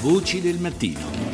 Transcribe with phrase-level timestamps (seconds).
[0.00, 1.25] Voci del mattino.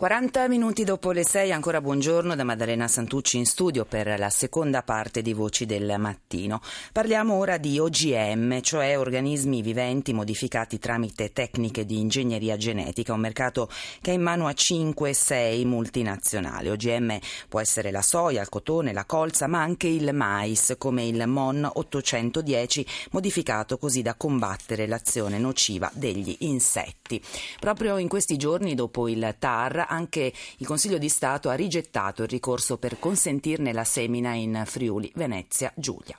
[0.00, 4.82] 40 minuti dopo le 6, ancora buongiorno da Maddalena Santucci in studio per la seconda
[4.82, 6.62] parte di Voci del Mattino.
[6.90, 13.68] Parliamo ora di OGM, cioè organismi viventi modificati tramite tecniche di ingegneria genetica, un mercato
[14.00, 16.70] che è in mano a 5-6 multinazionali.
[16.70, 17.18] OGM
[17.50, 21.70] può essere la soia, il cotone, la colza, ma anche il mais, come il MON
[21.74, 27.22] 810, modificato così da combattere l'azione nociva degli insetti.
[27.58, 32.28] Proprio in questi giorni, dopo il TAR, anche il Consiglio di Stato ha rigettato il
[32.28, 36.14] ricorso per consentirne la semina in Friuli, Venezia, Giulia.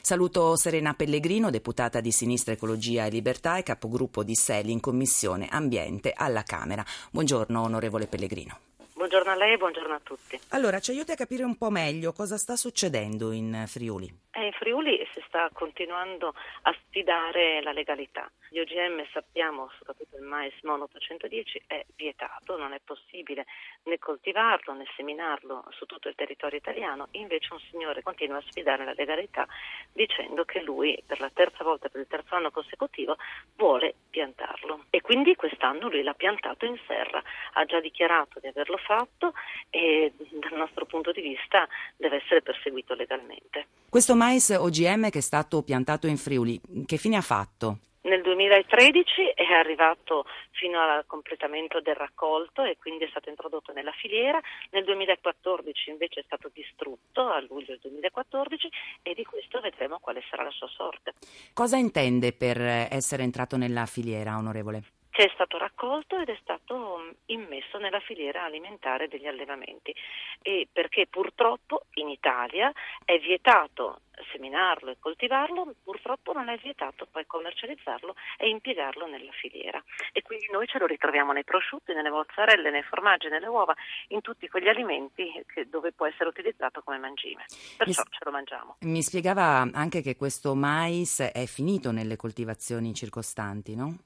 [0.00, 5.48] Saluto Serena Pellegrino, deputata di Sinistra Ecologia e Libertà e capogruppo di SELI in Commissione
[5.50, 6.84] Ambiente alla Camera.
[7.10, 8.58] Buongiorno onorevole Pellegrino.
[8.94, 10.38] Buongiorno a lei e buongiorno a tutti.
[10.50, 14.12] Allora, ci aiuti a capire un po' meglio cosa sta succedendo in Friuli.
[14.34, 16.32] Eh, in Friuli si sta continuando
[16.62, 18.30] a sfidare la legalità.
[18.48, 23.44] Gli OGM sappiamo, soprattutto il mais mono 810, è vietato, non è possibile
[23.84, 28.86] né coltivarlo né seminarlo su tutto il territorio italiano, invece un signore continua a sfidare
[28.86, 29.46] la legalità
[29.92, 33.16] dicendo che lui per la terza volta, per il terzo anno consecutivo,
[33.56, 34.84] vuole piantarlo.
[34.88, 39.34] E quindi quest'anno lui l'ha piantato in serra, ha già dichiarato di averlo fatto
[39.68, 43.66] e dal nostro punto di vista deve essere perseguito legalmente.
[43.92, 47.78] Questo mais OGM che è stato piantato in Friuli, che fine ha fatto?
[48.02, 53.90] Nel 2013 è arrivato fino al completamento del raccolto e quindi è stato introdotto nella
[53.90, 58.68] filiera, nel 2014 invece è stato distrutto a luglio del 2014
[59.02, 61.14] e di questo vedremo quale sarà la sua sorte.
[61.52, 65.01] Cosa intende per essere entrato nella filiera, onorevole?
[65.12, 69.94] Che è stato raccolto ed è stato mm, immesso nella filiera alimentare degli allevamenti
[70.40, 72.72] e perché purtroppo in Italia
[73.04, 74.00] è vietato
[74.30, 79.82] seminarlo e coltivarlo, purtroppo non è vietato poi commercializzarlo e impiegarlo nella filiera.
[80.12, 83.74] E quindi noi ce lo ritroviamo nei prosciutti, nelle mozzarelle, nei formaggi, nelle uova,
[84.08, 87.44] in tutti quegli alimenti che, dove può essere utilizzato come mangime.
[87.76, 88.76] Perciò mi, ce lo mangiamo.
[88.80, 93.96] Mi spiegava anche che questo mais è finito nelle coltivazioni circostanti, no?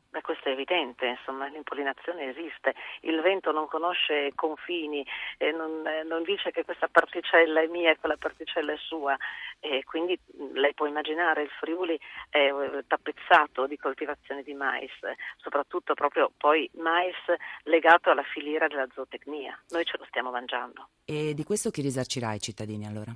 [0.68, 5.06] Evidente, insomma, l'impollinazione esiste, il vento non conosce confini,
[5.38, 9.16] eh, non, eh, non, dice che questa particella è mia e quella particella è sua,
[9.60, 10.18] e quindi
[10.54, 11.96] lei può immaginare il Friuli
[12.28, 14.90] è eh, tappezzato di coltivazioni di mais,
[15.36, 17.14] soprattutto proprio poi mais
[17.62, 20.88] legato alla filiera della zootecnia, noi ce lo stiamo mangiando.
[21.04, 23.14] E di questo chi risarcirà i cittadini allora?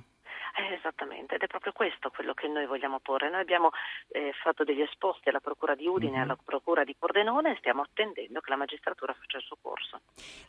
[1.41, 3.27] Ed è proprio questo quello che noi vogliamo porre.
[3.31, 3.71] Noi abbiamo
[4.09, 6.21] eh, fatto degli esposti alla Procura di Udine e mm-hmm.
[6.21, 10.01] alla Procura di Pordenone e stiamo attendendo che la magistratura faccia il suo corso.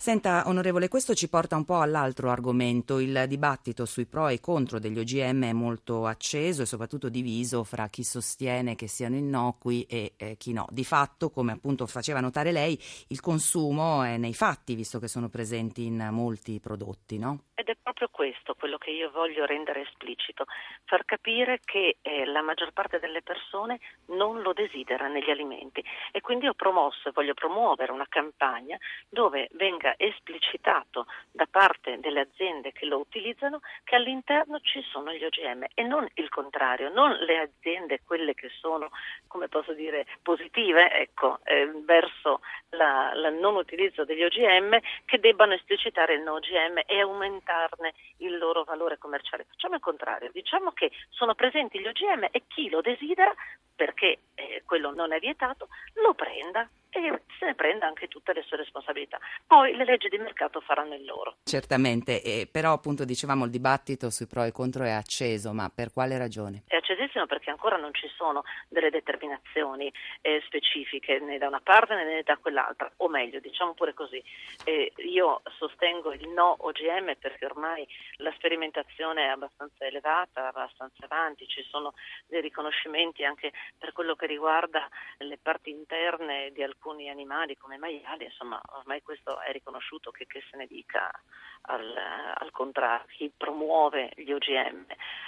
[0.02, 2.98] Senta, onorevole, questo ci porta un po' all'altro argomento.
[2.98, 7.86] Il dibattito sui pro e contro degli OGM è molto acceso e soprattutto diviso fra
[7.86, 10.66] chi sostiene che siano innocui e eh, chi no.
[10.70, 12.76] Di fatto, come appunto faceva notare lei,
[13.10, 17.44] il consumo è nei fatti, visto che sono presenti in molti prodotti, no?
[17.54, 20.46] Ed è proprio questo quello che io voglio rendere esplicito,
[20.84, 25.80] far capire che eh, la maggior parte delle persone non lo desidera negli alimenti
[26.10, 28.76] e quindi ho promosso e voglio promuovere una campagna
[29.08, 35.24] dove venga esplicitato da parte delle aziende che lo utilizzano che all'interno ci sono gli
[35.24, 38.90] OGM e non il contrario, non le aziende quelle che sono,
[39.26, 46.14] come posso dire, positive ecco, eh, verso la non utilizzo degli OGM che debbano esplicitare
[46.14, 49.46] il no OGM e aumentarne il loro valore commerciale.
[49.48, 53.32] Facciamo il contrario, diciamo che sono presenti gli OGM e chi lo desidera,
[53.74, 58.42] perché eh, quello non è vietato, lo prenda e se ne prenda anche tutte le
[58.42, 59.18] sue responsabilità.
[59.46, 61.36] Poi le leggi di mercato faranno il loro.
[61.44, 65.92] Certamente, eh, però appunto dicevamo il dibattito sui pro e contro è acceso, ma per
[65.92, 66.64] quale ragione?
[66.66, 71.94] È accesissimo perché ancora non ci sono delle determinazioni eh, specifiche né da una parte
[71.94, 74.22] né da quell'altra, o meglio, diciamo pure così,
[74.64, 81.46] eh, io sostengo il no OGM perché ormai la sperimentazione è abbastanza elevata, abbastanza avanti,
[81.46, 81.94] ci sono
[82.26, 84.88] dei riconoscimenti anche per quello che riguarda
[85.18, 90.42] le parti interne di alcuni animali come maiali, insomma ormai questo è riconosciuto che, che
[90.50, 91.10] se ne dica
[91.62, 91.96] al,
[92.34, 94.86] al, contrario, chi promuove gli OGM.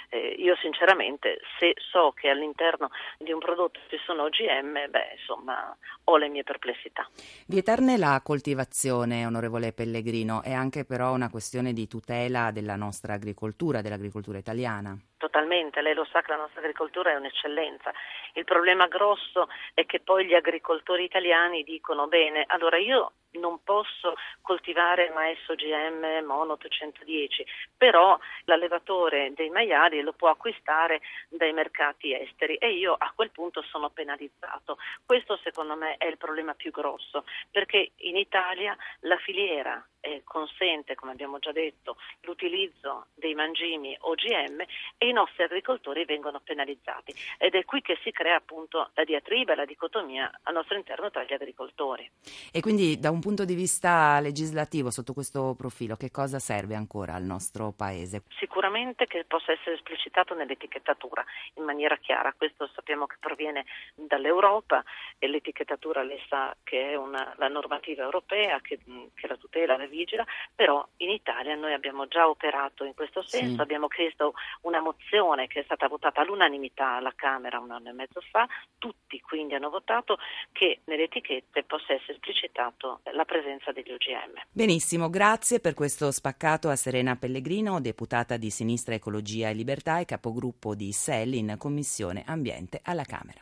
[0.09, 5.75] Eh, io sinceramente se so che all'interno di un prodotto ci sono OGM, beh insomma
[6.05, 7.07] ho le mie perplessità.
[7.47, 13.81] Vieterne la coltivazione, onorevole Pellegrino, è anche però una questione di tutela della nostra agricoltura,
[13.81, 14.97] dell'agricoltura italiana.
[15.25, 17.91] Totalmente, lei lo sa che la nostra agricoltura è un'eccellenza.
[18.33, 24.13] Il problema grosso è che poi gli agricoltori italiani dicono bene, allora io non posso
[24.41, 27.43] coltivare mais OGM Mono 810,
[27.75, 33.63] però l'allevatore dei maiali lo può acquistare dai mercati esteri e io a quel punto
[33.63, 34.77] sono penalizzato.
[35.03, 40.93] Questo secondo me è il problema più grosso, perché in Italia la filiera eh, consente,
[40.93, 44.61] come abbiamo già detto, l'utilizzo dei mangimi OGM
[44.97, 49.55] e i nostri agricoltori vengono penalizzati ed è qui che si crea appunto la diatriba,
[49.55, 52.09] la dicotomia al nostro interno tra gli agricoltori.
[52.51, 57.15] E quindi da un punto di vista legislativo, sotto questo profilo, che cosa serve ancora
[57.15, 58.21] al nostro Paese?
[58.37, 61.25] Sicuramente che possa essere esplicitato nell'etichettatura
[61.55, 63.65] in maniera chiara, questo sappiamo che proviene
[63.95, 64.83] dall'Europa
[65.17, 68.79] e l'etichettatura lei sa che è una, la normativa europea che,
[69.13, 73.55] che la tutela, la vigila, però in Italia noi abbiamo già operato in questo senso,
[73.55, 73.61] sì.
[73.61, 78.21] abbiamo chiesto una mozione che è stata votata all'unanimità alla Camera un anno e mezzo
[78.29, 78.47] fa,
[78.77, 80.17] tutti quindi hanno votato
[80.51, 84.41] che nelle etichette possa essere esplicitato la presenza degli OGM.
[84.51, 90.05] Benissimo, grazie per questo spaccato a Serena Pellegrino, deputata di Sinistra Ecologia e Libertà e
[90.05, 93.33] capogruppo di SEL in Commissione Ambiente alla Camera.